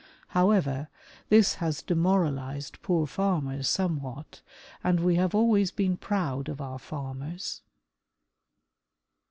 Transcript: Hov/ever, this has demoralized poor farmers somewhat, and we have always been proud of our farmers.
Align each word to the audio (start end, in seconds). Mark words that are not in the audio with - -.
Hov/ever, 0.29 0.89
this 1.29 1.53
has 1.61 1.83
demoralized 1.83 2.81
poor 2.81 3.05
farmers 3.05 3.69
somewhat, 3.69 4.41
and 4.83 4.99
we 4.99 5.13
have 5.17 5.35
always 5.35 5.69
been 5.69 5.95
proud 5.95 6.49
of 6.49 6.59
our 6.59 6.79
farmers. 6.79 7.61